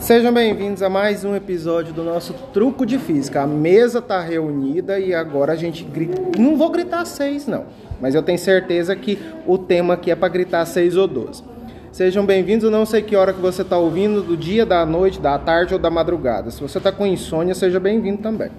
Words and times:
Sejam 0.00 0.32
bem-vindos 0.32 0.82
a 0.82 0.88
mais 0.88 1.26
um 1.26 1.36
episódio 1.36 1.92
do 1.92 2.02
nosso 2.02 2.32
Truco 2.54 2.86
de 2.86 2.98
Física. 2.98 3.42
A 3.42 3.46
mesa 3.46 3.98
está 3.98 4.18
reunida 4.18 4.98
e 4.98 5.14
agora 5.14 5.52
a 5.52 5.56
gente 5.56 5.84
grita. 5.84 6.38
Não 6.38 6.56
vou 6.56 6.70
gritar 6.70 7.04
seis, 7.04 7.46
não, 7.46 7.66
mas 8.00 8.14
eu 8.14 8.22
tenho 8.22 8.38
certeza 8.38 8.96
que 8.96 9.18
o 9.46 9.58
tema 9.58 9.94
aqui 9.94 10.10
é 10.10 10.16
para 10.16 10.28
gritar 10.30 10.64
seis 10.64 10.96
ou 10.96 11.06
doze. 11.06 11.44
Sejam 11.92 12.24
bem-vindos. 12.24 12.70
Não 12.70 12.86
sei 12.86 13.02
que 13.02 13.14
hora 13.14 13.32
que 13.32 13.40
você 13.40 13.60
está 13.60 13.76
ouvindo, 13.76 14.22
do 14.22 14.38
dia, 14.38 14.64
da 14.64 14.86
noite, 14.86 15.20
da 15.20 15.38
tarde 15.38 15.74
ou 15.74 15.78
da 15.78 15.90
madrugada. 15.90 16.50
Se 16.50 16.62
você 16.62 16.78
está 16.78 16.90
com 16.90 17.06
insônia, 17.06 17.54
seja 17.54 17.78
bem-vindo 17.78 18.22
também. 18.22 18.50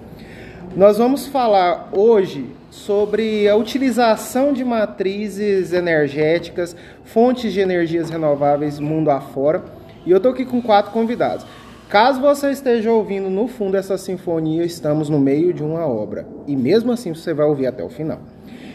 Nós 0.76 1.00
vamos 1.00 1.26
falar 1.26 1.90
hoje 1.92 2.46
sobre 2.70 3.50
a 3.50 3.56
utilização 3.56 4.54
de 4.54 4.64
matrizes 4.64 5.74
energéticas, 5.74 6.76
fontes 7.04 7.52
de 7.52 7.60
energias 7.60 8.10
renováveis 8.12 8.80
mundo 8.80 9.10
afora. 9.10 9.81
E 10.06 10.12
eu 10.12 10.18
estou 10.18 10.32
aqui 10.32 10.46
com 10.46 10.62
quatro 10.62 10.92
convidados. 10.92 11.46
Caso 11.90 12.22
você 12.22 12.52
esteja 12.52 12.90
ouvindo 12.92 13.30
no 13.30 13.48
fundo 13.48 13.76
essa 13.76 13.98
sinfonia, 13.98 14.64
estamos 14.64 15.10
no 15.10 15.20
meio 15.20 15.54
de 15.54 15.62
uma 15.62 15.86
obra. 15.86 16.26
E 16.48 16.56
mesmo 16.56 16.92
assim 16.92 17.14
você 17.14 17.34
vai 17.34 17.46
ouvir 17.46 17.68
até 17.68 17.84
o 17.84 17.90
final. 17.90 18.20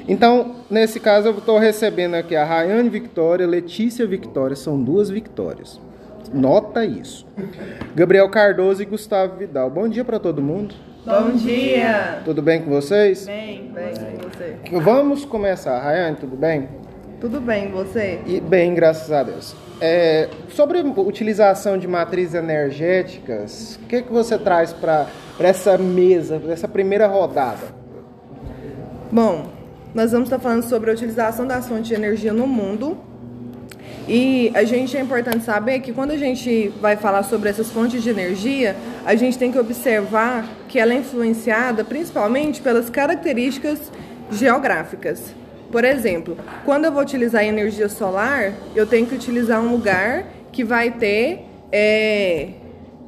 Então, 0.08 0.56
nesse 0.70 1.00
caso, 1.00 1.28
eu 1.28 1.38
estou 1.38 1.58
recebendo 1.58 2.14
aqui 2.14 2.36
a 2.36 2.44
Rayane 2.44 2.88
Victória, 2.88 3.46
Letícia 3.46 4.06
Victória, 4.06 4.54
são 4.54 4.80
duas 4.80 5.10
Victórias. 5.10 5.80
Nota 6.32 6.84
isso. 6.84 7.26
Gabriel 7.94 8.28
Cardoso 8.28 8.82
e 8.82 8.84
Gustavo 8.84 9.36
Vidal. 9.36 9.70
Bom 9.70 9.88
dia 9.88 10.04
para 10.04 10.18
todo 10.18 10.42
mundo. 10.42 10.74
Bom 11.04 11.30
dia! 11.30 12.20
Tudo 12.24 12.42
bem 12.42 12.62
com 12.62 12.70
vocês? 12.70 13.26
Bem, 13.26 13.70
bem, 13.72 13.94
com 13.94 14.28
você? 14.28 14.56
Vamos 14.82 15.24
começar. 15.24 15.78
Rayane, 15.78 16.16
tudo 16.16 16.36
bem? 16.36 16.68
Tudo 17.20 17.40
bem, 17.40 17.70
você? 17.70 18.20
E 18.26 18.40
bem, 18.40 18.74
graças 18.74 19.10
a 19.10 19.22
Deus. 19.22 19.54
É, 19.80 20.28
sobre 20.50 20.80
utilização 20.80 21.78
de 21.78 21.88
matrizes 21.88 22.34
energéticas, 22.34 23.78
o 23.82 23.86
que, 23.86 24.02
que 24.02 24.12
você 24.12 24.36
traz 24.36 24.72
para 24.74 25.06
essa 25.38 25.78
mesa, 25.78 26.38
para 26.38 26.52
essa 26.52 26.68
primeira 26.68 27.06
rodada? 27.06 27.74
Bom, 29.10 29.46
nós 29.94 30.12
vamos 30.12 30.26
estar 30.26 30.38
falando 30.38 30.62
sobre 30.64 30.90
a 30.90 30.92
utilização 30.92 31.46
das 31.46 31.66
fontes 31.66 31.88
de 31.88 31.94
energia 31.94 32.34
no 32.34 32.46
mundo. 32.46 32.98
E 34.06 34.52
a 34.54 34.62
gente 34.64 34.94
é 34.94 35.00
importante 35.00 35.42
saber 35.42 35.80
que 35.80 35.92
quando 35.92 36.10
a 36.10 36.18
gente 36.18 36.68
vai 36.82 36.96
falar 36.96 37.22
sobre 37.22 37.48
essas 37.48 37.70
fontes 37.70 38.02
de 38.02 38.10
energia, 38.10 38.76
a 39.06 39.14
gente 39.14 39.38
tem 39.38 39.50
que 39.50 39.58
observar 39.58 40.46
que 40.68 40.78
ela 40.78 40.92
é 40.92 40.96
influenciada 40.96 41.82
principalmente 41.82 42.60
pelas 42.60 42.90
características 42.90 43.90
geográficas. 44.30 45.34
Por 45.70 45.84
exemplo, 45.84 46.36
quando 46.64 46.84
eu 46.84 46.92
vou 46.92 47.02
utilizar 47.02 47.44
energia 47.44 47.88
solar, 47.88 48.52
eu 48.74 48.86
tenho 48.86 49.06
que 49.06 49.14
utilizar 49.14 49.60
um 49.60 49.70
lugar 49.70 50.24
que 50.52 50.64
vai 50.64 50.90
ter 50.90 51.44
é, 51.72 52.50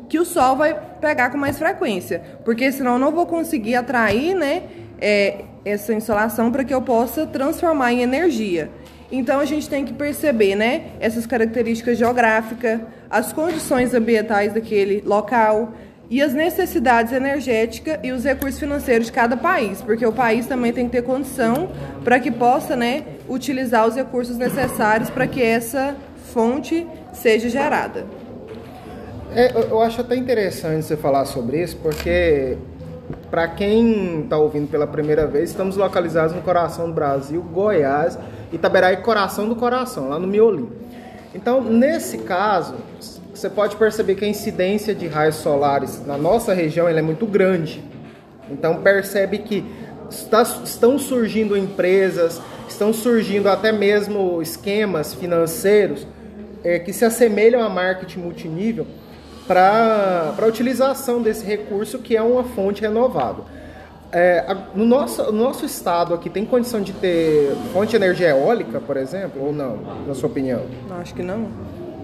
que 0.08 0.18
o 0.18 0.24
sol 0.24 0.56
vai 0.56 0.74
pegar 1.00 1.30
com 1.30 1.38
mais 1.38 1.58
frequência, 1.58 2.22
porque 2.44 2.70
senão 2.72 2.94
eu 2.94 2.98
não 2.98 3.12
vou 3.12 3.26
conseguir 3.26 3.74
atrair, 3.74 4.34
né, 4.34 4.62
é, 5.00 5.44
essa 5.64 5.92
insolação 5.92 6.50
para 6.50 6.64
que 6.64 6.72
eu 6.72 6.82
possa 6.82 7.26
transformar 7.26 7.92
em 7.92 8.02
energia. 8.02 8.70
Então 9.10 9.40
a 9.40 9.44
gente 9.44 9.68
tem 9.68 9.84
que 9.84 9.92
perceber, 9.92 10.54
né, 10.54 10.86
essas 11.00 11.26
características 11.26 11.96
geográficas, 11.96 12.80
as 13.08 13.32
condições 13.32 13.94
ambientais 13.94 14.52
daquele 14.52 15.02
local 15.06 15.72
e 16.10 16.22
as 16.22 16.32
necessidades 16.32 17.12
energéticas 17.12 17.98
e 18.02 18.12
os 18.12 18.24
recursos 18.24 18.58
financeiros 18.58 19.06
de 19.06 19.12
cada 19.12 19.36
país, 19.36 19.82
porque 19.82 20.06
o 20.06 20.12
país 20.12 20.46
também 20.46 20.72
tem 20.72 20.86
que 20.86 20.92
ter 20.92 21.02
condição 21.02 21.68
para 22.02 22.18
que 22.18 22.30
possa, 22.30 22.74
né, 22.74 23.04
utilizar 23.28 23.86
os 23.86 23.94
recursos 23.94 24.36
necessários 24.36 25.10
para 25.10 25.26
que 25.26 25.42
essa 25.42 25.94
fonte 26.32 26.86
seja 27.12 27.48
gerada. 27.48 28.06
É, 29.34 29.52
eu 29.70 29.82
acho 29.82 30.00
até 30.00 30.16
interessante 30.16 30.84
você 30.84 30.96
falar 30.96 31.26
sobre 31.26 31.62
isso, 31.62 31.76
porque 31.76 32.56
para 33.30 33.46
quem 33.48 34.22
está 34.22 34.38
ouvindo 34.38 34.70
pela 34.70 34.86
primeira 34.86 35.26
vez, 35.26 35.50
estamos 35.50 35.76
localizados 35.76 36.34
no 36.34 36.40
coração 36.40 36.86
do 36.86 36.94
Brasil, 36.94 37.42
Goiás, 37.42 38.18
Itaberá 38.50 38.92
e 38.92 38.98
coração 38.98 39.46
do 39.46 39.54
coração, 39.54 40.08
lá 40.08 40.18
no 40.18 40.26
Miolim. 40.26 40.70
Então, 41.34 41.62
nesse 41.62 42.18
caso, 42.18 42.74
você 43.38 43.48
pode 43.48 43.76
perceber 43.76 44.16
que 44.16 44.24
a 44.24 44.28
incidência 44.28 44.94
de 44.94 45.06
raios 45.06 45.36
solares 45.36 46.04
na 46.04 46.18
nossa 46.18 46.52
região 46.52 46.88
é 46.88 47.00
muito 47.02 47.24
grande. 47.24 47.82
Então, 48.50 48.82
percebe 48.82 49.38
que 49.38 49.64
está, 50.10 50.42
estão 50.42 50.98
surgindo 50.98 51.56
empresas, 51.56 52.40
estão 52.68 52.92
surgindo 52.92 53.48
até 53.48 53.70
mesmo 53.70 54.42
esquemas 54.42 55.14
financeiros 55.14 56.06
é, 56.64 56.80
que 56.80 56.92
se 56.92 57.04
assemelham 57.04 57.62
a 57.62 57.68
marketing 57.68 58.20
multinível 58.20 58.86
para 59.46 60.34
a 60.36 60.46
utilização 60.46 61.22
desse 61.22 61.44
recurso 61.44 62.00
que 62.00 62.16
é 62.16 62.22
uma 62.22 62.42
fonte 62.42 62.82
renovável. 62.82 63.44
É, 64.10 64.56
no, 64.74 64.84
nosso, 64.84 65.22
no 65.30 65.44
nosso 65.44 65.64
estado 65.64 66.12
aqui 66.12 66.30
tem 66.30 66.44
condição 66.44 66.80
de 66.80 66.92
ter 66.94 67.54
fonte 67.72 67.90
de 67.90 67.96
energia 67.96 68.30
eólica, 68.30 68.80
por 68.80 68.96
exemplo, 68.96 69.44
ou 69.44 69.52
não, 69.52 69.78
na 70.06 70.14
sua 70.14 70.28
opinião? 70.28 70.62
Acho 70.98 71.14
que 71.14 71.22
não. 71.22 71.48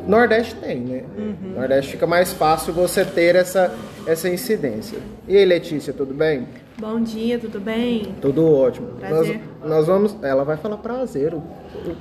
Nordeste 0.06 0.54
tem, 0.56 0.81
né? 0.81 1.03
Uhum. 1.16 1.54
Nordeste 1.56 1.92
fica 1.92 2.06
mais 2.06 2.32
fácil 2.32 2.72
você 2.72 3.04
ter 3.04 3.37
essa, 3.37 3.75
essa 4.06 4.28
incidência. 4.28 4.98
E 5.26 5.37
aí, 5.37 5.44
Letícia, 5.44 5.92
tudo 5.92 6.12
bem? 6.12 6.47
Bom 6.78 7.00
dia, 7.00 7.38
tudo 7.38 7.60
bem? 7.60 8.15
Tudo 8.20 8.53
ótimo. 8.53 8.88
Prazer. 8.98 9.41
Nós, 9.60 9.70
nós 9.70 9.87
vamos. 9.87 10.16
Ela 10.22 10.44
vai 10.44 10.56
falar 10.56 10.76
prazer. 10.78 11.32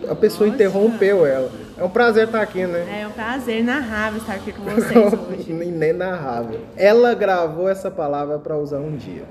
A 0.09 0.15
pessoa 0.15 0.47
Nossa. 0.47 0.55
interrompeu 0.55 1.25
ela. 1.25 1.49
É 1.77 1.83
um 1.83 1.89
prazer 1.89 2.25
estar 2.25 2.41
aqui, 2.41 2.65
né? 2.65 3.01
É 3.01 3.07
um 3.07 3.11
prazer 3.11 3.59
inarrável 3.59 4.19
estar 4.19 4.33
aqui 4.33 4.51
com 4.51 4.63
vocês 4.69 5.13
hoje. 5.13 5.51
Inenarrável. 5.51 6.59
Ela 6.75 7.13
gravou 7.13 7.69
essa 7.69 7.91
palavra 7.91 8.39
para 8.39 8.57
usar 8.57 8.79
um 8.79 8.95
dia. 8.97 9.23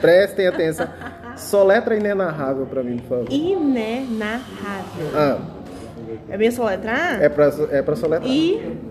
Prestem 0.00 0.46
atenção. 0.46 0.88
Soletra 1.36 1.94
inenarrável 1.96 2.64
para 2.66 2.82
mim, 2.82 2.98
por 2.98 3.08
favor. 3.08 3.32
Inenarrável. 3.32 5.10
Ah. 5.14 5.55
É 6.28 6.36
bem 6.36 6.50
soletrar? 6.50 7.22
É 7.22 7.28
pra, 7.28 7.52
é 7.70 7.82
pra 7.82 7.96
soletrar. 7.96 8.30
I-N-E-N-A-R-A-V-E-L. 8.30 8.86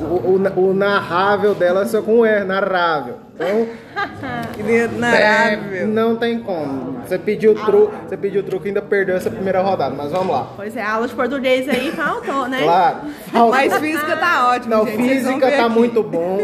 O, 0.00 0.04
o, 0.04 0.68
o, 0.68 0.74
narrável 0.74 1.54
dela 1.54 1.82
é 1.82 1.86
só 1.86 2.00
com 2.00 2.24
R, 2.24 2.44
narrável. 2.44 3.16
Então. 3.40 4.98
narrável. 4.98 5.82
É, 5.82 5.84
não 5.86 6.16
tem 6.16 6.38
como. 6.40 7.00
Você 7.06 7.18
pediu 7.18 7.52
o 7.52 7.54
truque, 7.54 7.94
você 8.06 8.16
pediu 8.16 8.42
truque 8.42 8.66
e 8.66 8.68
ainda 8.68 8.82
perdeu 8.82 9.16
essa 9.16 9.30
primeira 9.30 9.62
rodada, 9.62 9.94
mas 9.96 10.12
vamos 10.12 10.32
lá. 10.34 10.52
Pois 10.54 10.76
é, 10.76 10.82
aula 10.82 11.08
de 11.08 11.14
português 11.14 11.68
aí 11.68 11.90
faltou, 11.92 12.46
né? 12.46 12.62
Claro. 12.62 12.98
Faltou. 13.32 13.50
Mas 13.50 13.74
física 13.78 14.16
tá 14.16 14.48
ótimo, 14.50 14.70
Não, 14.70 14.86
gente. 14.86 15.02
física 15.02 15.50
tá 15.50 15.66
aqui. 15.66 15.74
muito 15.74 16.02
bom. 16.02 16.38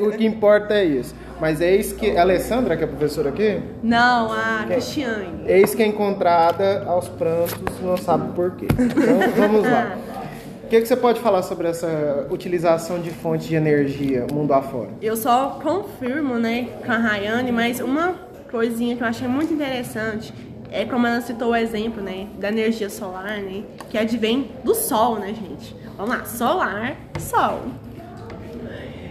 O 0.00 0.10
que 0.12 0.24
importa 0.24 0.74
é 0.74 0.84
isso. 0.84 1.14
Mas 1.40 1.60
eis 1.60 1.92
que. 1.92 2.16
A 2.16 2.22
Alessandra, 2.22 2.76
que 2.76 2.84
é 2.84 2.86
professora 2.86 3.30
aqui? 3.30 3.60
Não, 3.82 4.32
a 4.32 4.64
Cristiane. 4.66 5.44
Eis 5.46 5.74
que 5.74 5.82
é 5.82 5.86
encontrada 5.86 6.84
aos 6.86 7.08
prantos, 7.08 7.54
não 7.82 7.96
sabe 7.96 8.32
por 8.32 8.52
quê. 8.52 8.66
Então 8.70 9.18
vamos 9.36 9.62
lá. 9.62 9.96
Que, 10.70 10.80
que 10.80 10.86
você 10.86 10.96
pode 10.96 11.18
falar 11.18 11.42
sobre 11.42 11.66
essa 11.66 12.28
utilização 12.30 13.00
de 13.00 13.10
fonte 13.10 13.48
de 13.48 13.56
energia 13.56 14.24
mundo 14.32 14.54
afora? 14.54 14.90
Eu 15.02 15.16
só 15.16 15.58
confirmo, 15.60 16.34
né, 16.38 16.68
com 16.86 16.92
a 16.92 16.96
Rayane, 16.96 17.50
mas 17.50 17.80
uma 17.80 18.14
coisinha 18.48 18.94
que 18.94 19.02
eu 19.02 19.06
achei 19.08 19.26
muito 19.26 19.52
interessante 19.52 20.32
é 20.70 20.84
como 20.84 21.08
ela 21.08 21.20
citou 21.22 21.48
o 21.48 21.56
exemplo, 21.56 22.00
né, 22.00 22.28
da 22.38 22.50
energia 22.50 22.88
solar, 22.88 23.38
né, 23.38 23.64
que 23.90 23.98
advém 23.98 24.52
do 24.62 24.72
sol, 24.72 25.18
né, 25.18 25.34
gente? 25.34 25.74
Vamos 25.96 26.14
lá, 26.14 26.24
solar, 26.24 26.96
sol. 27.18 27.62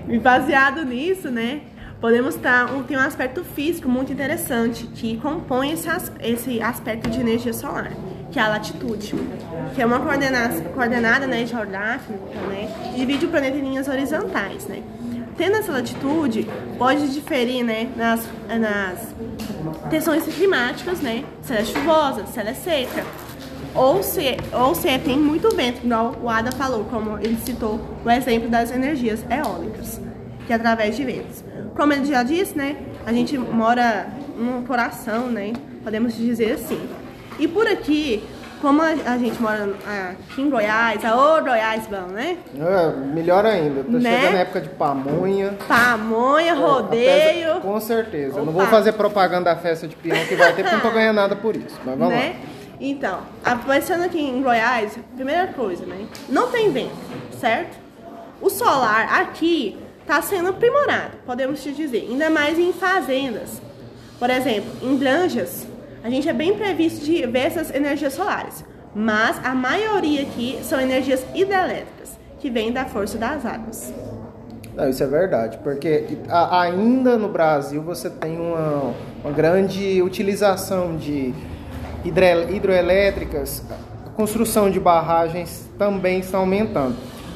E 0.08 0.18
baseado 0.18 0.86
nisso, 0.86 1.30
né, 1.30 1.60
podemos 2.00 2.36
estar 2.36 2.74
um, 2.74 2.84
tem 2.84 2.96
um 2.96 3.02
aspecto 3.02 3.44
físico 3.44 3.90
muito 3.90 4.14
interessante 4.14 4.88
que 4.88 5.18
compõe 5.18 5.74
esse, 5.74 5.90
esse 6.22 6.62
aspecto 6.62 7.10
de 7.10 7.20
energia 7.20 7.52
solar, 7.52 7.92
que 8.32 8.40
é 8.40 8.42
a 8.42 8.48
latitude, 8.48 9.16
que 9.74 9.82
é 9.82 9.86
uma 9.86 10.00
coordenada, 10.00 10.62
coordenada 10.70 11.28
né, 11.28 11.46
geográfica, 11.46 12.14
né, 12.48 12.94
divide 12.96 13.26
o 13.26 13.30
planeta 13.30 13.58
em 13.58 13.62
linhas 13.62 13.88
horizontais, 13.88 14.66
né. 14.68 14.82
Tendo 15.38 15.56
essa 15.56 15.72
latitude, 15.72 16.48
pode 16.78 17.14
diferir, 17.14 17.64
né, 17.64 17.90
nas, 17.96 18.28
nas 18.60 19.16
tensões 19.90 20.24
climáticas, 20.26 21.00
né, 21.00 21.24
se 21.42 21.54
ela 21.54 21.62
é 21.62 21.66
chuvosa, 21.66 22.26
se 22.26 22.40
ela 22.40 22.50
é 22.50 22.54
seca, 22.54 23.06
ou 23.74 24.04
se, 24.04 24.38
ou 24.52 24.76
se 24.76 24.98
tem 25.00 25.18
muito 25.18 25.56
vento, 25.56 25.86
igual 25.86 26.16
o 26.22 26.30
Ada 26.30 26.52
falou, 26.52 26.84
como 26.86 27.18
ele 27.20 27.38
citou 27.38 27.80
o 28.04 28.10
exemplo 28.10 28.50
das 28.50 28.72
energias 28.72 29.24
eólicas, 29.30 30.02
que 30.46 30.54
é 30.54 30.56
através 30.56 30.96
de 30.96 31.04
ventos. 31.04 31.44
Como 31.76 31.94
ele 31.94 32.06
já 32.06 32.24
disse, 32.24 32.58
né? 32.58 32.76
A 33.06 33.14
gente 33.14 33.38
mora 33.38 34.08
no 34.36 34.64
coração, 34.64 35.28
né? 35.28 35.54
Podemos 35.84 36.18
dizer 36.18 36.54
assim. 36.54 36.80
E 37.40 37.48
por 37.48 37.66
aqui, 37.68 38.22
como 38.62 38.82
a, 38.82 38.88
a 38.90 39.18
gente 39.18 39.42
mora 39.42 39.70
aqui 40.12 40.42
em 40.42 40.50
Goiás, 40.50 41.04
a 41.06 41.16
ô 41.16 41.42
Goiás 41.42 41.88
bom, 41.88 42.08
né? 42.08 42.38
É, 42.56 42.88
melhor 43.14 43.46
ainda. 43.46 43.84
Tô 43.84 43.92
Né? 43.98 44.12
chegando 44.18 44.34
na 44.34 44.40
época 44.40 44.62
de 44.62 44.70
pamonha. 44.70 45.58
Pamonha, 45.68 46.54
rodeio. 46.54 47.62
Com 47.62 47.80
certeza. 47.80 48.40
Eu 48.40 48.46
não 48.46 48.52
vou 48.54 48.66
fazer 48.68 48.92
propaganda 48.94 49.54
da 49.54 49.56
festa 49.56 49.88
de 49.88 49.96
peão 49.96 50.26
que 50.26 50.36
vai 50.36 50.54
ter, 50.54 50.64
porque 50.64 50.76
não 50.76 50.82
tô 50.82 50.92
ganhando 50.92 51.16
nada 51.16 51.36
por 51.36 51.56
isso. 51.56 51.80
Mas 51.86 51.98
vamos 51.98 52.14
né? 52.14 52.36
Então, 52.82 53.22
aparecendo 53.44 54.04
aqui 54.04 54.22
em 54.22 54.42
Goiás, 54.42 54.98
primeira 55.16 55.48
coisa, 55.48 55.86
né? 55.86 56.06
Não 56.30 56.50
tem 56.50 56.72
vento, 56.72 56.92
certo? 57.40 57.78
O 58.42 58.50
solar 58.50 59.20
aqui 59.22 59.78
está 60.02 60.22
sendo 60.22 60.50
aprimorado, 60.50 61.18
podemos 61.26 61.62
te 61.62 61.72
dizer, 61.74 62.08
ainda 62.10 62.30
mais 62.30 62.58
em 62.58 62.72
fazendas. 62.72 63.62
Por 64.18 64.30
exemplo, 64.30 64.72
em 64.82 64.98
granjas, 64.98 65.68
a 66.04 66.10
gente 66.10 66.28
é 66.28 66.34
bem 66.34 66.56
previsto 66.56 67.04
de 67.06 67.26
ver 67.26 67.48
essas 67.48 67.74
energias 67.74 68.14
solares, 68.14 68.64
mas 68.96 69.40
a 69.44 69.54
maioria 69.54 70.22
aqui 70.22 70.60
são 70.64 70.80
energias 70.80 71.26
hidrelétricas, 71.34 72.18
que 72.40 72.50
vêm 72.50 72.72
da 72.72 72.86
força 72.86 73.18
das 73.18 73.46
águas. 73.46 73.94
Não, 74.76 74.90
isso 74.90 75.04
é 75.04 75.08
verdade, 75.08 75.58
porque 75.62 76.18
ainda 76.30 77.18
no 77.18 77.28
Brasil 77.28 77.82
você 77.82 78.10
tem 78.10 78.40
uma, 78.40 78.94
uma 79.24 79.34
grande 79.34 80.02
utilização 80.02 80.96
de 80.96 81.34
hidroelétricas, 82.06 83.62
a 84.06 84.10
construção 84.12 84.70
de 84.70 84.80
barragens 84.80 85.70
também 85.78 86.20
está 86.20 86.38
aumentando. 86.38 86.96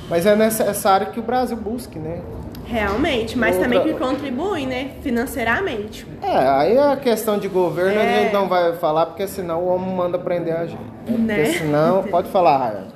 Mas 0.09 0.25
é 0.25 0.35
necessário 0.35 1.07
que 1.07 1.19
o 1.19 1.23
Brasil 1.23 1.57
busque, 1.57 1.97
né? 1.99 2.21
Realmente, 2.65 3.37
mas 3.37 3.55
Outra... 3.55 3.69
também 3.69 3.83
que 3.83 3.99
contribui, 3.99 4.65
né, 4.65 4.91
financeiramente. 5.01 6.05
É, 6.21 6.35
aí 6.35 6.77
a 6.77 6.95
questão 6.95 7.37
de 7.37 7.47
governo 7.47 7.99
é... 7.99 8.01
a 8.01 8.23
gente 8.23 8.33
não 8.33 8.47
vai 8.47 8.73
falar, 8.73 9.07
porque 9.07 9.27
senão 9.27 9.61
o 9.61 9.67
homem 9.67 9.93
manda 9.93 10.17
prender 10.17 10.55
a 10.55 10.65
gente. 10.65 10.81
Né? 11.07 11.35
Porque 11.35 11.57
senão, 11.57 12.03
pode 12.09 12.29
falar, 12.29 12.57
Raya. 12.57 12.87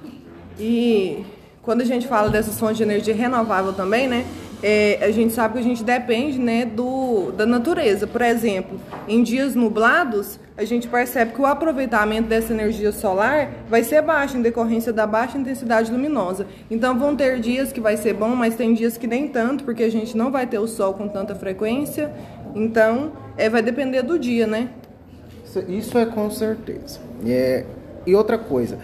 E 0.59 1.25
quando 1.61 1.81
a 1.81 1.85
gente 1.85 2.07
fala 2.07 2.29
dessas 2.29 2.57
fontes 2.59 2.77
de 2.77 2.83
energia 2.83 3.13
renovável 3.13 3.73
também, 3.73 4.07
né, 4.07 4.25
é, 4.61 4.99
a 5.01 5.11
gente 5.11 5.33
sabe 5.33 5.53
que 5.53 5.59
a 5.59 5.63
gente 5.63 5.83
depende 5.83 6.39
né, 6.39 6.65
do, 6.65 7.31
da 7.31 7.45
natureza. 7.45 8.07
Por 8.07 8.21
exemplo, 8.21 8.79
em 9.07 9.21
dias 9.21 9.53
nublados, 9.53 10.39
a 10.57 10.65
gente 10.65 10.87
percebe 10.87 11.33
que 11.33 11.41
o 11.41 11.45
aproveitamento 11.45 12.27
dessa 12.27 12.51
energia 12.51 12.91
solar 12.91 13.51
vai 13.69 13.83
ser 13.83 14.01
baixo 14.01 14.37
em 14.37 14.41
decorrência 14.41 14.91
da 14.91 15.05
baixa 15.05 15.37
intensidade 15.37 15.91
luminosa. 15.91 16.47
Então 16.71 16.97
vão 16.97 17.15
ter 17.15 17.39
dias 17.39 17.71
que 17.71 17.79
vai 17.79 17.97
ser 17.97 18.13
bom, 18.13 18.29
mas 18.29 18.55
tem 18.55 18.73
dias 18.73 18.97
que 18.97 19.05
nem 19.05 19.27
tanto, 19.27 19.63
porque 19.63 19.83
a 19.83 19.91
gente 19.91 20.17
não 20.17 20.31
vai 20.31 20.47
ter 20.47 20.57
o 20.57 20.67
sol 20.67 20.95
com 20.95 21.07
tanta 21.07 21.35
frequência. 21.35 22.11
Então 22.55 23.11
é, 23.37 23.49
vai 23.49 23.61
depender 23.61 24.01
do 24.01 24.17
dia, 24.17 24.47
né? 24.47 24.69
Isso 25.67 25.97
é 25.97 26.05
com 26.05 26.29
certeza. 26.31 26.99
É, 27.25 27.63
e 28.05 28.15
outra 28.15 28.37
coisa, 28.37 28.79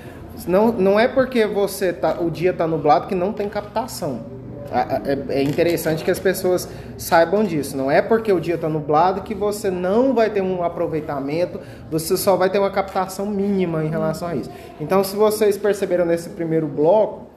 não, 0.47 0.71
não 0.71 0.99
é 0.99 1.07
porque 1.07 1.45
você 1.45 1.91
tá, 1.91 2.19
o 2.19 2.29
dia 2.29 2.51
está 2.51 2.67
nublado 2.67 3.07
que 3.07 3.15
não 3.15 3.33
tem 3.33 3.49
captação. 3.49 4.42
É, 4.73 5.39
é 5.39 5.43
interessante 5.43 6.03
que 6.03 6.09
as 6.09 6.17
pessoas 6.17 6.67
saibam 6.97 7.43
disso. 7.43 7.77
Não 7.77 7.91
é 7.91 8.01
porque 8.01 8.33
o 8.33 8.39
dia 8.39 8.55
está 8.55 8.67
nublado 8.67 9.21
que 9.21 9.35
você 9.35 9.69
não 9.69 10.15
vai 10.15 10.31
ter 10.31 10.41
um 10.41 10.63
aproveitamento, 10.63 11.59
você 11.91 12.17
só 12.17 12.35
vai 12.35 12.49
ter 12.49 12.57
uma 12.57 12.71
captação 12.71 13.27
mínima 13.27 13.83
em 13.83 13.89
relação 13.89 14.27
a 14.27 14.35
isso. 14.35 14.49
Então, 14.81 15.03
se 15.03 15.15
vocês 15.15 15.57
perceberam 15.57 16.05
nesse 16.05 16.29
primeiro 16.29 16.65
bloco, 16.65 17.27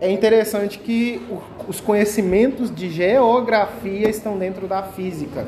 é 0.00 0.10
interessante 0.10 0.78
que 0.78 1.24
os 1.68 1.80
conhecimentos 1.80 2.74
de 2.74 2.90
geografia 2.90 4.08
estão 4.08 4.36
dentro 4.36 4.66
da 4.66 4.82
física. 4.82 5.46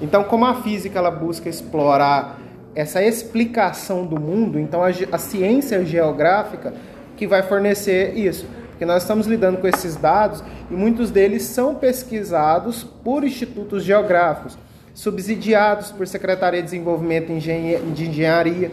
Então, 0.00 0.22
como 0.24 0.46
a 0.46 0.62
física 0.62 0.98
ela 0.98 1.10
busca 1.10 1.48
explorar 1.48 2.38
essa 2.74 3.02
explicação 3.02 4.06
do 4.06 4.18
mundo, 4.18 4.58
então 4.58 4.82
a, 4.82 4.88
a 5.10 5.18
ciência 5.18 5.84
geográfica 5.84 6.72
que 7.16 7.26
vai 7.26 7.42
fornecer 7.42 8.16
isso 8.16 8.46
porque 8.82 8.92
nós 8.92 9.04
estamos 9.04 9.28
lidando 9.28 9.58
com 9.58 9.68
esses 9.68 9.94
dados 9.94 10.42
e 10.68 10.74
muitos 10.74 11.12
deles 11.12 11.44
são 11.44 11.72
pesquisados 11.72 12.82
por 12.82 13.22
institutos 13.22 13.84
geográficos, 13.84 14.58
subsidiados 14.92 15.92
por 15.92 16.04
Secretaria 16.08 16.60
de 16.60 16.64
Desenvolvimento 16.64 17.28
de 17.28 18.08
Engenharia 18.08 18.72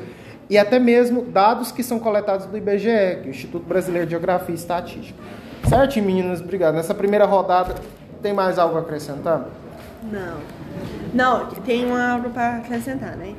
e 0.50 0.58
até 0.58 0.80
mesmo 0.80 1.22
dados 1.22 1.72
que 1.72 1.84
são 1.84 2.00
coletados 2.00 2.48
do 2.48 2.58
IBGE, 2.58 2.90
é 2.90 3.22
o 3.24 3.30
Instituto 3.30 3.68
Brasileiro 3.68 4.08
de 4.08 4.12
Geografia 4.14 4.56
e 4.56 4.58
Estatística. 4.58 5.20
Certo, 5.68 6.02
meninas? 6.02 6.42
Obrigado. 6.42 6.74
Nessa 6.74 6.96
primeira 6.96 7.26
rodada, 7.26 7.76
tem 8.20 8.34
mais 8.34 8.58
algo 8.58 8.78
a 8.78 8.82
acrescentar? 8.82 9.46
Não. 10.12 10.38
Não, 11.14 11.46
tem 11.68 11.86
algo 11.92 12.32
para 12.32 12.56
acrescentar, 12.56 13.16
né? 13.16 13.36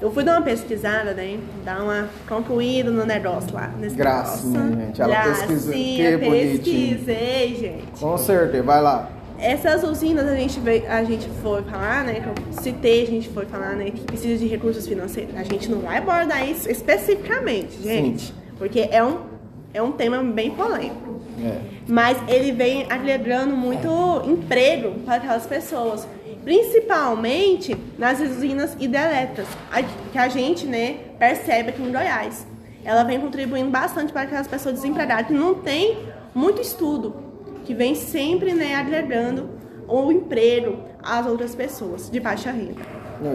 Eu 0.00 0.10
fui 0.12 0.22
dar 0.22 0.32
uma 0.32 0.42
pesquisada, 0.42 1.14
né? 1.14 1.38
Dar 1.64 1.82
uma 1.82 2.08
concluída 2.28 2.90
no 2.90 3.04
negócio 3.06 3.54
lá. 3.54 3.68
Nesse 3.78 3.96
Gracinha, 3.96 4.60
negócio. 4.60 4.86
gente. 4.86 5.02
Ela 5.02 5.22
pesquisou. 5.22 5.72
Que 5.72 6.18
pesquisei, 6.18 7.56
gente. 7.56 8.00
Com 8.00 8.18
certeza, 8.18 8.62
vai 8.62 8.82
lá. 8.82 9.10
Essas 9.38 9.82
usinas 9.82 10.26
a 10.26 10.34
gente, 10.34 10.58
veio, 10.60 10.90
a 10.90 11.04
gente 11.04 11.28
foi 11.42 11.62
falar, 11.62 12.04
né? 12.04 12.20
Que 12.20 12.26
eu 12.28 12.62
citei, 12.62 13.02
a 13.02 13.06
gente 13.06 13.28
foi 13.28 13.44
falar, 13.46 13.74
né? 13.74 13.90
Que 13.90 14.00
precisa 14.00 14.38
de 14.38 14.46
recursos 14.46 14.86
financeiros. 14.86 15.34
A 15.36 15.42
gente 15.42 15.70
não 15.70 15.80
vai 15.80 15.98
abordar 15.98 16.48
isso 16.48 16.70
especificamente, 16.70 17.82
gente. 17.82 18.26
Sim. 18.26 18.34
Porque 18.58 18.88
é 18.90 19.04
um, 19.04 19.18
é 19.74 19.82
um 19.82 19.92
tema 19.92 20.22
bem 20.22 20.50
polêmico. 20.50 21.20
É. 21.42 21.58
Mas 21.86 22.16
ele 22.28 22.52
vem 22.52 22.86
agregando 22.90 23.54
muito 23.54 23.88
emprego 24.24 25.00
para 25.04 25.16
aquelas 25.16 25.46
pessoas 25.46 26.06
principalmente 26.46 27.76
nas 27.98 28.20
usinas 28.20 28.76
hidrelétricas, 28.78 29.48
que 30.12 30.16
a 30.16 30.28
gente 30.28 30.64
né, 30.64 30.98
percebe 31.18 31.70
aqui 31.70 31.82
em 31.82 31.90
Goiás. 31.90 32.46
Ela 32.84 33.02
vem 33.02 33.20
contribuindo 33.20 33.68
bastante 33.68 34.12
para 34.12 34.22
aquelas 34.22 34.46
pessoas 34.46 34.76
desempregadas 34.76 35.26
que 35.26 35.32
não 35.32 35.54
têm 35.54 35.98
muito 36.32 36.62
estudo, 36.62 37.16
que 37.64 37.74
vem 37.74 37.96
sempre 37.96 38.54
né, 38.54 38.76
agregando 38.76 39.50
o 39.88 40.12
emprego 40.12 40.78
às 41.02 41.26
outras 41.26 41.52
pessoas 41.52 42.08
de 42.08 42.20
baixa 42.20 42.52
renda. 42.52 42.80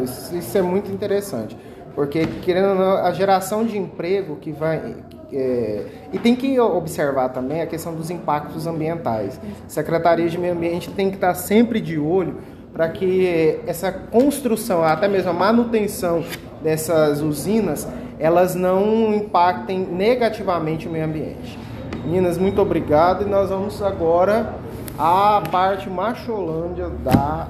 Isso, 0.06 0.34
isso 0.34 0.58
é 0.58 0.62
muito 0.62 0.90
interessante, 0.90 1.58
porque 1.94 2.26
querendo 2.42 2.70
ou 2.70 2.76
não, 2.76 2.96
a 3.06 3.12
geração 3.12 3.66
de 3.66 3.78
emprego 3.78 4.38
que 4.38 4.54
vai 4.54 4.96
é, 5.34 5.86
e 6.14 6.20
tem 6.20 6.34
que 6.34 6.58
observar 6.60 7.30
também 7.30 7.62
a 7.62 7.68
questão 7.68 7.94
dos 7.94 8.10
impactos 8.10 8.68
ambientais. 8.68 9.40
Secretaria 9.68 10.30
de 10.30 10.38
Meio 10.38 10.54
Ambiente 10.54 10.90
tem 10.92 11.10
que 11.10 11.16
estar 11.16 11.34
sempre 11.34 11.82
de 11.82 12.00
olho 12.00 12.38
para 12.74 12.90
que 12.90 13.60
essa 13.68 13.92
construção, 13.92 14.84
até 14.84 15.08
mesmo 15.08 15.30
a 15.30 15.34
manutenção 15.34 16.24
dessas 16.62 17.22
usinas, 17.22 17.88
elas 18.20 18.56
não 18.56 19.14
impactem 19.14 19.80
negativamente 19.80 20.88
o 20.88 20.92
meio 20.92 21.06
ambiente. 21.06 21.60
Meninas, 22.06 22.38
muito 22.38 22.62
obrigado 22.62 23.24
e 23.24 23.30
nós 23.30 23.50
vamos 23.50 23.82
agora 23.82 24.54
à 24.98 25.42
parte 25.52 25.90
macholândia 25.90 26.90
da 27.04 27.48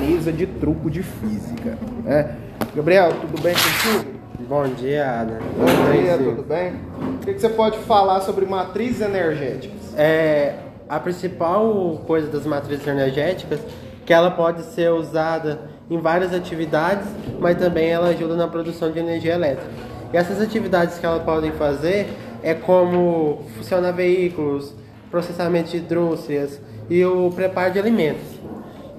mesa 0.00 0.32
de 0.32 0.46
truco 0.46 0.90
de 0.90 1.02
física. 1.02 1.78
Né? 2.04 2.34
Gabriel, 2.74 3.12
tudo 3.20 3.40
bem 3.40 3.54
contigo? 3.54 4.16
Bom 4.48 4.68
dia, 4.68 5.20
Ada. 5.20 5.38
Bom 5.56 5.92
dia, 5.92 6.18
tudo 6.18 6.42
bem? 6.42 6.74
O 7.22 7.24
que 7.24 7.38
você 7.38 7.48
pode 7.48 7.78
falar 7.78 8.20
sobre 8.20 8.44
matrizes 8.44 9.00
energéticas? 9.00 9.94
É, 9.96 10.54
a 10.88 11.00
principal 11.00 12.02
coisa 12.06 12.28
das 12.28 12.44
matrizes 12.44 12.86
energéticas 12.86 13.60
que 14.06 14.12
ela 14.12 14.30
pode 14.30 14.62
ser 14.62 14.90
usada 14.92 15.68
em 15.90 15.98
várias 15.98 16.32
atividades, 16.32 17.06
mas 17.40 17.58
também 17.58 17.88
ela 17.90 18.08
ajuda 18.08 18.36
na 18.36 18.46
produção 18.46 18.90
de 18.92 19.00
energia 19.00 19.34
elétrica. 19.34 19.68
E 20.12 20.16
essas 20.16 20.40
atividades 20.40 20.98
que 20.98 21.04
ela 21.04 21.18
podem 21.20 21.50
fazer 21.52 22.08
é 22.42 22.54
como 22.54 23.42
funcionar 23.56 23.90
veículos, 23.90 24.72
processamento 25.10 25.70
de 25.70 25.78
indústrias 25.78 26.60
e 26.88 27.04
o 27.04 27.30
preparo 27.32 27.72
de 27.72 27.80
alimentos. 27.80 28.38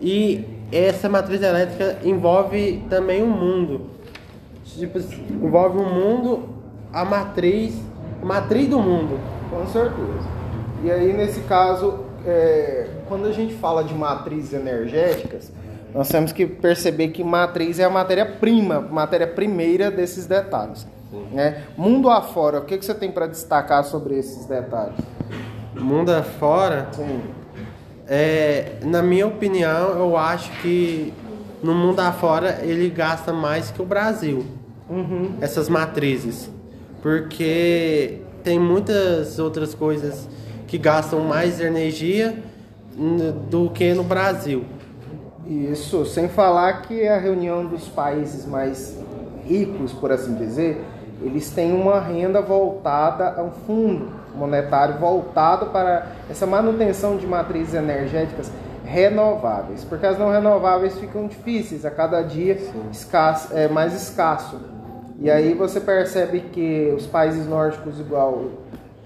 E 0.01 0.45
essa 0.71 1.07
matriz 1.07 1.41
elétrica 1.41 1.97
envolve 2.03 2.83
também 2.89 3.23
o 3.23 3.27
mundo. 3.27 3.89
Tipo, 4.65 4.99
envolve 5.31 5.77
o 5.77 5.85
mundo, 5.85 6.49
a 6.91 7.05
matriz, 7.05 7.81
a 8.21 8.25
matriz 8.25 8.67
do 8.67 8.79
mundo. 8.79 9.17
Com 9.49 9.65
certeza. 9.67 10.27
E 10.83 10.91
aí, 10.91 11.13
nesse 11.13 11.39
caso, 11.41 11.99
é, 12.25 12.87
quando 13.07 13.27
a 13.27 13.31
gente 13.31 13.53
fala 13.55 13.83
de 13.83 13.93
matrizes 13.93 14.53
energéticas, 14.53 15.51
nós 15.93 16.09
temos 16.09 16.31
que 16.31 16.45
perceber 16.45 17.09
que 17.09 17.23
matriz 17.23 17.79
é 17.79 17.85
a 17.85 17.89
matéria-prima, 17.89 18.81
matéria 18.81 19.27
primeira 19.27 19.89
desses 19.89 20.25
detalhes. 20.25 20.85
Né? 21.31 21.63
Mundo 21.77 22.09
afora, 22.09 22.59
o 22.59 22.65
que, 22.65 22.77
que 22.77 22.85
você 22.85 22.93
tem 22.93 23.11
para 23.11 23.27
destacar 23.27 23.83
sobre 23.83 24.17
esses 24.17 24.45
detalhes? 24.45 24.97
Mundo 25.73 26.11
afora? 26.11 26.89
Sim. 26.91 27.21
É, 28.07 28.73
na 28.83 29.01
minha 29.01 29.27
opinião, 29.27 29.97
eu 29.97 30.17
acho 30.17 30.51
que 30.61 31.13
no 31.63 31.73
mundo 31.73 31.99
afora 31.99 32.59
ele 32.61 32.89
gasta 32.89 33.33
mais 33.33 33.71
que 33.71 33.81
o 33.81 33.85
Brasil. 33.85 34.45
Uhum. 34.89 35.35
Essas 35.41 35.69
matrizes. 35.69 36.49
Porque 37.01 38.21
tem 38.43 38.59
muitas 38.59 39.39
outras 39.39 39.73
coisas 39.73 40.27
que 40.67 40.77
gastam 40.77 41.21
mais 41.21 41.59
energia 41.59 42.37
do 43.49 43.69
que 43.69 43.93
no 43.93 44.03
Brasil. 44.03 44.65
Isso, 45.45 46.05
sem 46.05 46.27
falar 46.27 46.81
que 46.81 47.07
a 47.07 47.17
reunião 47.17 47.65
dos 47.65 47.87
países 47.87 48.45
mais 48.45 48.97
ricos, 49.45 49.93
por 49.93 50.11
assim 50.11 50.35
dizer, 50.35 50.83
eles 51.21 51.49
têm 51.49 51.73
uma 51.73 51.99
renda 51.99 52.41
voltada 52.41 53.39
a 53.39 53.43
um 53.43 53.51
fundo 53.51 54.11
monetário 54.35 54.99
voltado 54.99 55.67
para 55.67 56.07
essa 56.29 56.45
manutenção 56.45 57.17
de 57.17 57.25
matrizes 57.25 57.73
energéticas 57.73 58.51
renováveis, 58.85 59.83
porque 59.83 60.05
as 60.05 60.17
não 60.17 60.31
renováveis 60.31 60.97
ficam 60.97 61.27
difíceis 61.27 61.85
a 61.85 61.91
cada 61.91 62.21
dia 62.21 62.57
escasso, 62.91 63.53
é, 63.53 63.67
mais 63.67 63.93
escasso. 63.93 64.59
E 65.19 65.29
aí 65.29 65.53
você 65.53 65.81
percebe 65.81 66.41
que 66.51 66.93
os 66.95 67.07
países 67.07 67.47
nórdicos, 67.47 67.99
igual 67.99 68.45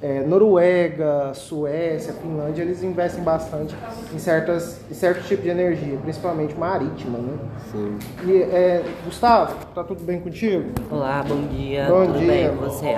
é, 0.01 0.21
Noruega, 0.21 1.31
Suécia, 1.33 2.13
Finlândia, 2.13 2.63
eles 2.63 2.81
investem 2.81 3.23
bastante 3.23 3.75
em, 4.13 4.17
certas, 4.17 4.81
em 4.89 4.93
certo 4.95 5.23
tipo 5.27 5.43
de 5.43 5.49
energia, 5.49 5.97
principalmente 6.01 6.55
marítima, 6.57 7.19
né? 7.19 7.37
Sim. 7.71 7.99
E, 8.25 8.41
é, 8.41 8.83
Gustavo, 9.05 9.55
tá 9.75 9.83
tudo 9.83 10.03
bem 10.03 10.19
contigo? 10.19 10.71
Olá, 10.89 11.23
bom 11.27 11.41
dia. 11.47 11.85
Bom 11.87 12.07
Tudo 12.07 12.19
dia. 12.19 12.27
bem 12.27 12.49
com 12.49 12.63
você? 12.65 12.95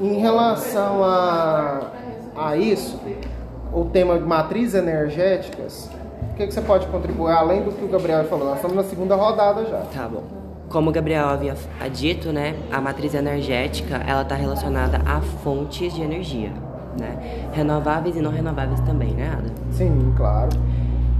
Em 0.00 0.18
relação 0.18 1.04
a, 1.04 1.90
a 2.34 2.56
isso, 2.56 2.98
o 3.70 3.84
tema 3.84 4.18
de 4.18 4.24
matrizes 4.24 4.74
energéticas, 4.74 5.90
o 6.32 6.36
que, 6.36 6.46
que 6.46 6.54
você 6.54 6.62
pode 6.62 6.86
contribuir, 6.86 7.32
além 7.32 7.62
do 7.62 7.70
que 7.70 7.84
o 7.84 7.88
Gabriel 7.88 8.24
falou? 8.24 8.46
Nós 8.46 8.56
estamos 8.56 8.76
na 8.76 8.84
segunda 8.84 9.14
rodada 9.14 9.66
já. 9.66 9.80
Tá 9.94 10.08
bom. 10.08 10.39
Como 10.70 10.88
o 10.88 10.92
Gabriel 10.92 11.28
havia 11.28 11.56
dito, 11.92 12.32
né, 12.32 12.54
a 12.70 12.80
matriz 12.80 13.12
energética, 13.12 13.96
ela 14.06 14.22
está 14.22 14.36
relacionada 14.36 15.02
a 15.04 15.20
fontes 15.20 15.92
de 15.92 16.00
energia, 16.00 16.52
né? 16.96 17.48
Renováveis 17.52 18.16
e 18.16 18.20
não 18.20 18.30
renováveis 18.30 18.78
também, 18.82 19.10
né, 19.10 19.32
Ada? 19.36 19.50
Sim, 19.72 20.14
claro. 20.16 20.50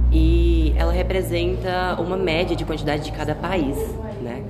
E 0.09 0.73
ela 0.77 0.93
representa 0.93 1.97
uma 1.99 2.15
média 2.15 2.55
de 2.55 2.63
quantidade 2.63 3.03
de 3.03 3.11
cada 3.11 3.35
país, 3.35 3.75
né? 4.21 4.41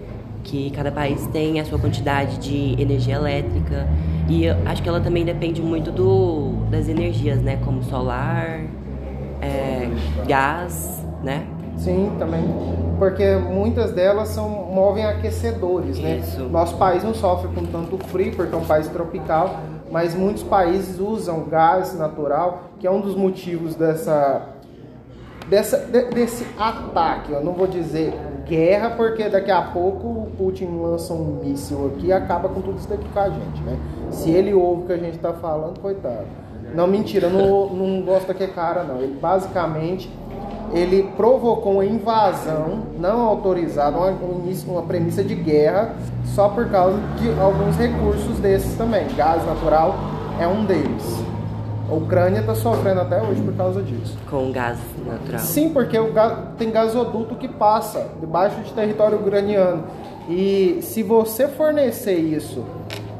Que 0.44 0.70
cada 0.70 0.92
país 0.92 1.26
tem 1.34 1.60
a 1.60 1.66
sua 1.66 1.80
quantidade 1.80 2.38
de 2.38 2.80
energia 2.80 3.16
elétrica 3.16 3.88
e 4.30 4.48
acho 4.48 4.84
que 4.84 4.90
ela 4.90 5.02
também 5.02 5.26
depende 5.26 5.64
muito 5.64 5.92
do 5.92 6.68
das 6.70 6.88
energias, 6.88 7.42
né? 7.42 7.58
Como 7.66 7.82
solar, 7.82 8.62
é, 9.42 9.90
gás, 10.28 11.04
né? 11.24 11.44
Sim, 11.84 12.12
também. 12.20 12.44
Porque 13.00 13.36
muitas 13.36 13.92
delas 13.92 14.30
são, 14.30 14.48
movem 14.50 15.04
aquecedores, 15.06 15.98
né? 16.00 16.18
Isso. 16.18 16.44
Nosso 16.44 16.78
país 16.78 17.04
não 17.04 17.14
sofre 17.14 17.48
com 17.50 17.66
tanto 17.66 17.98
frio, 18.08 18.36
porque 18.36 18.54
é 18.54 18.58
um 18.58 18.66
país 18.66 18.88
tropical, 18.88 19.56
mas 19.92 20.14
muitos 20.14 20.44
países 20.44 21.00
usam 21.00 21.46
gás 21.50 21.98
natural, 21.98 22.66
que 22.80 22.86
é 22.86 22.92
um 22.92 23.02
dos 23.02 23.16
motivos 23.16 23.74
dessa, 23.76 24.44
dessa 25.50 25.78
de- 25.78 26.06
desse 26.12 26.46
ataque. 26.58 27.32
Eu 27.32 27.44
não 27.44 27.54
vou 27.54 27.66
dizer 27.68 28.14
guerra, 28.48 28.92
porque 28.92 29.28
daqui 29.30 29.50
a 29.52 29.62
pouco 29.62 30.08
o 30.08 30.32
Putin 30.38 30.66
lança 30.82 31.14
um 31.14 31.40
míssil 31.44 31.94
aqui 31.96 32.08
e 32.08 32.14
acaba 32.14 32.50
com 32.50 32.62
tudo 32.62 32.78
isso 32.78 32.88
daqui 32.90 33.08
com 33.12 33.20
a 33.20 33.30
gente, 33.30 33.62
né? 33.64 33.78
Se 34.12 34.30
ele 34.30 34.54
ouve 34.54 34.84
o 34.84 34.86
que 34.86 34.94
a 34.94 34.98
gente 34.98 35.16
está 35.16 35.34
falando, 35.34 35.80
coitado. 35.80 36.26
Não, 36.76 36.86
mentira, 36.88 37.28
eu 37.28 37.32
não, 37.32 37.70
não 37.74 38.02
gosto 38.04 38.28
daquele 38.28 38.52
cara, 38.54 38.84
não. 38.84 38.98
Ele 39.02 39.18
basicamente 39.20 40.10
ele 40.74 41.04
provocou 41.16 41.74
uma 41.74 41.86
invasão 41.86 42.84
não 43.00 43.22
autorizada, 43.22 43.98
uma, 43.98 44.10
um 44.10 44.42
uma 44.68 44.84
premissa 44.84 45.24
de 45.24 45.36
guerra, 45.36 45.96
só 46.36 46.50
por 46.50 46.70
causa 46.70 46.98
de 47.18 47.30
alguns 47.40 47.76
recursos 47.76 48.38
desses 48.40 48.76
também. 48.78 49.08
Gás 49.16 49.46
natural 49.46 49.96
é 50.40 50.48
um 50.48 50.66
deles. 50.66 51.24
A 51.90 51.94
Ucrânia 51.94 52.40
está 52.40 52.56
sofrendo 52.56 53.02
até 53.02 53.22
hoje 53.22 53.42
por 53.42 53.54
causa 53.54 53.82
disso. 53.82 54.18
Com 54.30 54.52
gás 54.52 54.80
natural. 55.06 55.40
Sim, 55.40 55.70
porque 55.70 55.98
tem 56.58 56.72
gasoduto 56.72 57.36
que 57.36 57.50
passa 57.50 58.08
debaixo 58.20 58.62
de 58.62 58.72
território 58.72 59.18
ucraniano. 59.18 59.84
E 60.30 60.80
se 60.82 61.04
você 61.04 61.50
fornecer 61.50 62.16
isso 62.16 62.64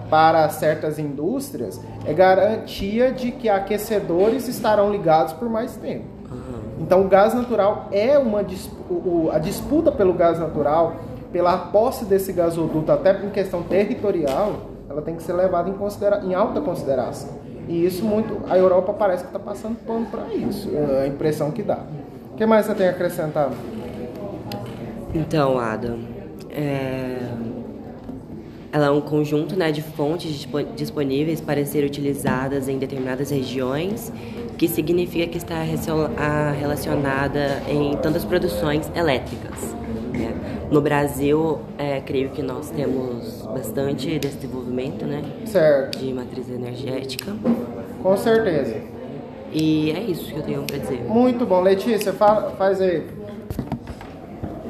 para 0.10 0.48
certas 0.50 1.00
indústrias, 1.00 1.82
é 2.06 2.14
garantia 2.14 3.12
de 3.12 3.32
que 3.32 3.50
aquecedores 3.50 4.48
estarão 4.48 4.90
ligados 4.90 5.34
por 5.34 5.50
mais 5.50 5.76
tempo. 5.76 6.21
Então, 6.82 7.02
o 7.06 7.08
gás 7.08 7.34
natural 7.34 7.88
é 7.92 8.18
uma 8.18 8.40
a 9.32 9.40
disputa 9.40 9.92
pelo 9.92 10.14
gás 10.14 10.40
natural, 10.40 10.96
pela 11.32 11.58
posse 11.58 12.06
desse 12.06 12.34
gasoduto, 12.34 12.92
até 12.92 13.24
em 13.24 13.30
questão 13.30 13.62
territorial, 13.64 14.54
ela 14.90 15.02
tem 15.02 15.16
que 15.16 15.24
ser 15.24 15.34
levada 15.34 15.70
em, 15.70 15.74
considera- 15.74 16.22
em 16.26 16.34
alta 16.34 16.60
consideração. 16.60 17.30
E 17.68 17.86
isso 17.86 18.04
muito, 18.04 18.40
a 18.50 18.58
Europa 18.58 18.92
parece 18.94 19.24
que 19.24 19.30
está 19.30 19.40
passando 19.40 19.78
pano 19.86 20.08
para 20.08 20.34
isso, 20.34 20.70
é 20.74 21.04
a 21.04 21.08
impressão 21.08 21.52
que 21.52 21.62
dá. 21.62 21.80
O 22.34 22.36
que 22.36 22.46
mais 22.46 22.66
você 22.66 22.74
tem 22.74 22.88
a 22.88 22.92
acrescentar? 22.92 23.52
Então, 25.14 25.60
Adam, 25.60 26.00
é... 26.50 27.18
ela 28.72 28.88
é 28.88 28.90
um 28.92 29.02
conjunto 29.02 29.56
né, 29.56 29.72
de 29.72 29.82
fontes 29.82 30.32
dispo- 30.32 30.64
disponíveis 30.76 31.40
para 31.40 31.64
ser 31.66 31.86
utilizadas 31.86 32.68
em 32.68 32.78
determinadas 32.78 33.30
regiões, 33.30 34.12
que 34.62 34.68
significa 34.68 35.26
que 35.26 35.40
está 35.40 35.56
relacionada 36.54 37.64
em 37.68 37.98
tantas 37.98 38.24
produções 38.24 38.92
elétricas. 38.96 39.74
né? 40.14 40.36
No 40.70 40.80
Brasil, 40.80 41.58
é, 41.80 42.00
creio 42.00 42.30
que 42.30 42.44
nós 42.44 42.70
temos 42.70 43.42
bastante 43.52 44.20
desenvolvimento 44.20 45.04
né, 45.04 45.24
Certo, 45.48 45.98
de 45.98 46.14
matriz 46.14 46.48
energética. 46.48 47.34
com 48.04 48.16
certeza. 48.16 48.76
E 49.52 49.92
é 49.94 50.00
isso 50.00 50.32
que 50.32 50.38
eu 50.38 50.44
tenho 50.44 50.62
para 50.62 50.78
dizer. 50.78 51.06
Muito 51.10 51.44
bom. 51.44 51.60
Letícia, 51.62 52.14
fa- 52.14 52.52
faz 52.56 52.80
aí. 52.80 53.04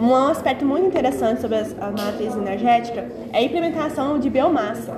Um 0.02 0.16
aspecto 0.16 0.66
muito 0.66 0.88
interessante 0.88 1.42
sobre 1.42 1.58
a 1.58 1.92
matriz 1.92 2.36
energética 2.36 3.08
é 3.32 3.38
a 3.38 3.42
implementação 3.44 4.18
de 4.18 4.32
biomassa. 4.32 4.98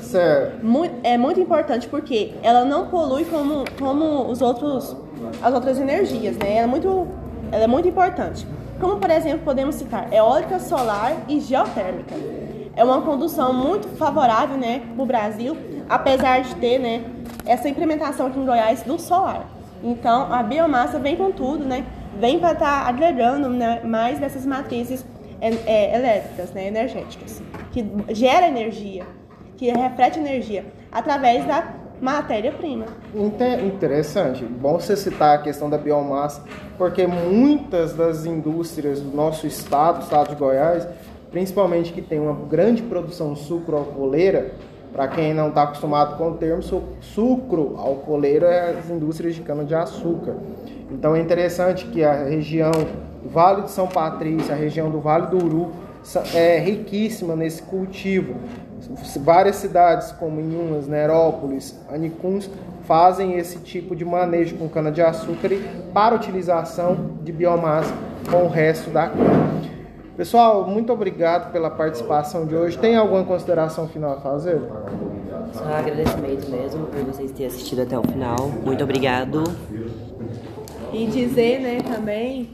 Certo. 0.00 0.66
Muito, 0.66 0.92
é 1.04 1.16
muito 1.16 1.38
importante 1.38 1.86
porque 1.86 2.32
ela 2.42 2.64
não 2.64 2.88
polui 2.88 3.24
como, 3.26 3.64
como 3.78 4.28
os 4.28 4.42
outros, 4.42 4.96
as 5.40 5.54
outras 5.54 5.78
energias, 5.78 6.36
né? 6.36 6.56
Ela 6.56 6.64
é, 6.64 6.66
muito, 6.66 7.06
ela 7.52 7.62
é 7.62 7.66
muito 7.68 7.86
importante. 7.86 8.44
Como, 8.80 8.96
por 8.96 9.08
exemplo, 9.08 9.44
podemos 9.44 9.76
citar 9.76 10.12
eólica, 10.12 10.58
solar 10.58 11.12
e 11.28 11.38
geotérmica. 11.38 12.16
É 12.74 12.82
uma 12.82 13.02
condução 13.02 13.52
muito 13.52 13.86
favorável 13.96 14.56
né, 14.56 14.82
para 14.96 15.02
o 15.02 15.06
Brasil, 15.06 15.56
apesar 15.88 16.40
de 16.40 16.56
ter 16.56 16.80
né, 16.80 17.04
essa 17.46 17.68
implementação 17.68 18.26
aqui 18.26 18.40
em 18.40 18.44
Goiás 18.44 18.82
do 18.82 18.98
solar. 18.98 19.46
Então, 19.80 20.32
a 20.32 20.42
biomassa 20.42 20.98
vem 20.98 21.14
com 21.14 21.30
tudo, 21.30 21.64
né? 21.64 21.84
Vem 22.18 22.38
para 22.38 22.52
estar 22.52 22.86
agregando 22.88 23.48
né, 23.48 23.80
mais 23.84 24.18
dessas 24.18 24.44
matrizes 24.44 25.04
é, 25.40 25.48
é, 25.66 25.96
elétricas, 25.96 26.50
né, 26.52 26.66
energéticas, 26.66 27.42
que 27.72 27.84
gera 28.10 28.46
energia 28.48 29.04
que 29.56 29.70
reflete 29.70 30.18
energia 30.18 30.64
através 30.90 31.46
da 31.46 31.62
matéria-prima. 32.00 32.86
Inte- 33.14 33.62
Interessante. 33.62 34.42
Bom 34.42 34.80
você 34.80 34.96
citar 34.96 35.34
a 35.36 35.42
questão 35.42 35.68
da 35.68 35.76
biomassa, 35.76 36.42
porque 36.78 37.06
muitas 37.06 37.92
das 37.92 38.24
indústrias 38.24 39.00
do 39.02 39.14
nosso 39.14 39.46
estado, 39.46 40.00
estado 40.02 40.30
de 40.30 40.34
Goiás, 40.36 40.88
principalmente 41.30 41.92
que 41.92 42.00
tem 42.00 42.18
uma 42.18 42.32
grande 42.48 42.80
produção 42.82 43.36
sucro-alcooleira, 43.36 44.52
para 44.94 45.08
quem 45.08 45.34
não 45.34 45.50
está 45.50 45.64
acostumado 45.64 46.16
com 46.16 46.30
o 46.30 46.34
termo, 46.38 46.62
su- 46.62 46.82
sucro-alcooleiro 47.02 48.46
é 48.46 48.70
as 48.78 48.88
indústrias 48.88 49.34
de 49.34 49.42
cana-de-açúcar. 49.42 50.36
Então 50.90 51.14
é 51.14 51.20
interessante 51.20 51.86
que 51.86 52.02
a 52.02 52.24
região 52.24 52.72
Vale 53.24 53.62
de 53.62 53.70
São 53.70 53.86
Patrício, 53.86 54.52
a 54.52 54.56
região 54.56 54.90
do 54.90 55.00
Vale 55.00 55.26
do 55.26 55.36
Uru, 55.36 55.72
é 56.34 56.58
riquíssima 56.58 57.36
nesse 57.36 57.62
cultivo. 57.62 58.34
Várias 59.22 59.56
cidades 59.56 60.10
como 60.12 60.40
Inhumas, 60.40 60.88
Nerópolis, 60.88 61.78
Anicuns 61.90 62.50
fazem 62.84 63.36
esse 63.36 63.58
tipo 63.58 63.94
de 63.94 64.04
manejo 64.04 64.56
com 64.56 64.68
cana-de-açúcar 64.68 65.50
para 65.92 66.14
utilização 66.14 66.96
de 67.22 67.30
biomassa 67.30 67.92
com 68.30 68.44
o 68.44 68.48
resto 68.48 68.90
da 68.90 69.08
cana. 69.08 69.50
Pessoal, 70.16 70.66
muito 70.66 70.92
obrigado 70.92 71.52
pela 71.52 71.70
participação 71.70 72.46
de 72.46 72.54
hoje. 72.54 72.76
Tem 72.78 72.96
alguma 72.96 73.24
consideração 73.24 73.86
final 73.88 74.14
a 74.14 74.20
fazer? 74.20 74.60
Só 75.52 75.64
agradecimento 75.64 76.50
mesmo 76.50 76.86
por 76.86 77.04
vocês 77.04 77.30
terem 77.32 77.46
assistido 77.46 77.82
até 77.82 77.98
o 77.98 78.02
final. 78.02 78.50
Muito 78.64 78.82
obrigado. 78.82 79.44
E 80.92 81.06
dizer, 81.06 81.60
né, 81.60 81.78
também 81.82 82.50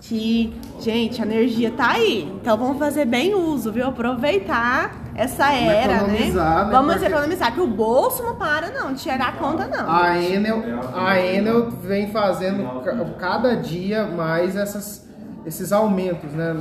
que, 0.00 0.54
gente, 0.80 1.20
a 1.20 1.24
energia 1.26 1.70
tá 1.70 1.92
aí. 1.92 2.30
Então 2.40 2.56
vamos 2.56 2.78
fazer 2.78 3.04
bem 3.04 3.34
uso, 3.34 3.72
viu? 3.72 3.86
Aproveitar 3.88 4.96
essa 5.16 5.52
era, 5.52 5.96
economizar, 5.96 6.66
né? 6.66 6.72
Vamos 6.72 6.92
Porque- 6.94 7.06
economizar, 7.12 7.52
que 7.54 7.60
o 7.60 7.66
bolso 7.66 8.22
não 8.22 8.36
para, 8.36 8.70
não, 8.70 8.92
de 8.92 9.00
tirar 9.02 9.28
a 9.28 9.32
conta, 9.32 9.66
não. 9.66 9.90
A 9.90 10.16
Enel, 10.22 10.62
a 10.94 11.20
Enel 11.20 11.70
vem 11.82 12.10
fazendo 12.12 12.80
ca- 12.84 13.04
cada 13.18 13.56
dia 13.56 14.04
mais 14.06 14.54
essas, 14.54 15.08
esses 15.44 15.72
aumentos, 15.72 16.30
né? 16.32 16.56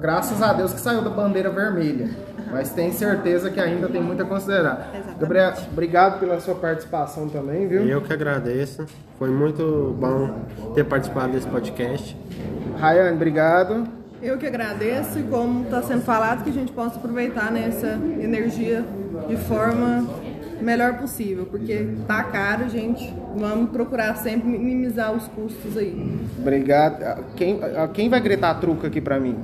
Graças 0.00 0.42
a 0.42 0.52
Deus 0.52 0.72
que 0.74 0.80
saiu 0.80 1.00
da 1.00 1.10
bandeira 1.10 1.48
vermelha. 1.48 2.10
Mas 2.50 2.70
tem 2.70 2.92
certeza 2.92 3.50
que 3.50 3.60
ainda 3.60 3.88
tem 3.88 4.00
muito 4.00 4.22
a 4.22 4.26
considerar. 4.26 4.90
Exatamente. 4.94 5.20
Gabriel, 5.20 5.52
obrigado 5.72 6.20
pela 6.20 6.40
sua 6.40 6.54
participação 6.54 7.28
também, 7.28 7.66
viu? 7.66 7.82
Eu 7.82 8.00
que 8.00 8.12
agradeço. 8.12 8.86
Foi 9.18 9.30
muito 9.30 9.96
bom 9.98 10.46
ter 10.74 10.84
participado 10.84 11.32
desse 11.32 11.46
podcast. 11.46 12.16
Rayane, 12.78 13.16
obrigado. 13.16 13.86
Eu 14.22 14.38
que 14.38 14.46
agradeço 14.46 15.18
e 15.18 15.22
como 15.24 15.64
está 15.64 15.82
sendo 15.82 16.02
falado, 16.02 16.42
que 16.42 16.50
a 16.50 16.52
gente 16.52 16.72
possa 16.72 16.96
aproveitar 16.96 17.50
né, 17.50 17.66
essa 17.68 17.98
energia 18.20 18.84
de 19.28 19.36
forma 19.36 20.04
melhor 20.60 20.98
possível, 20.98 21.46
porque 21.46 21.86
tá 22.06 22.24
caro, 22.24 22.68
gente. 22.68 23.12
Vamos 23.36 23.70
procurar 23.70 24.16
sempre 24.16 24.48
minimizar 24.48 25.12
os 25.12 25.28
custos 25.28 25.76
aí. 25.76 26.18
Obrigado. 26.38 27.24
Quem, 27.36 27.60
quem 27.92 28.08
vai 28.08 28.20
gritar 28.20 28.54
truco 28.54 28.86
aqui 28.86 29.00
pra 29.00 29.20
mim? 29.20 29.36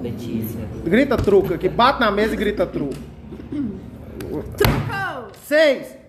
Letícia. 0.00 0.60
Grita 0.84 1.16
truco 1.16 1.54
aqui, 1.54 1.68
bate 1.68 2.00
na 2.00 2.10
mesa 2.10 2.34
e 2.34 2.36
grita 2.36 2.66
truco. 2.66 2.94
Truco! 4.56 5.32
Seis! 5.44 6.05